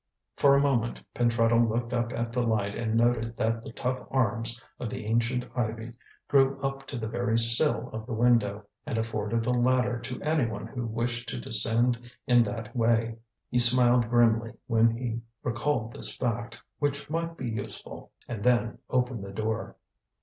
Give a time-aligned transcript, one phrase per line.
[0.35, 4.59] For a moment Pentreddle looked up at the light and noted that the tough arms
[4.79, 5.93] of the ancient ivy
[6.27, 10.65] grew up to the very sill of the window, and afforded a ladder to anyone
[10.65, 13.17] who wished to descend in that way.
[13.51, 19.23] He smiled grimly when he recalled this fact, which might be useful, and then opened
[19.23, 19.75] the door.